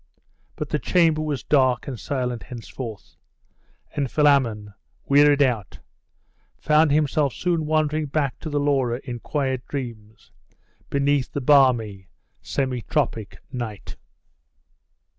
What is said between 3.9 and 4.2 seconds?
and